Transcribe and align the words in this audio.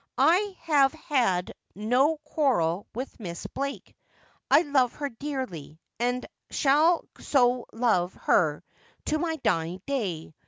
I 0.17 0.55
have 0.61 0.93
had 0.93 1.53
n<i 1.77 2.15
quarrel 2.23 2.87
with 2.95 3.19
Miss 3.19 3.45
Blake. 3.45 3.95
I 4.49 4.61
love 4.63 4.93
her 4.93 5.09
dearly, 5.09 5.79
and 5.99 6.25
shall 6.49 7.05
so 7.19 7.67
love 7.71 8.15
her 8.15 8.63
to 9.05 9.19
my 9.19 9.35
dying 9.35 9.79
day. 9.85 10.33